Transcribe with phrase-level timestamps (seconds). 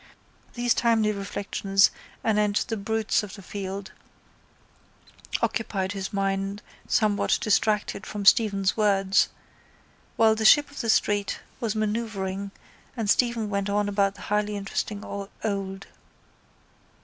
[0.55, 1.91] These timely reflections
[2.23, 3.91] anent the brutes of the field
[5.43, 9.29] occupied his mind somewhat distracted from Stephen's words
[10.15, 12.49] while the ship of the street was manœuvring
[12.97, 15.85] and Stephen went on about the highly interesting old.